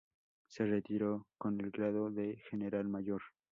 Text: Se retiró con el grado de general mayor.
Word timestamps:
Se 0.47 0.65
retiró 0.65 1.27
con 1.37 1.61
el 1.63 1.69
grado 1.69 2.09
de 2.09 2.37
general 2.49 2.87
mayor. 2.87 3.21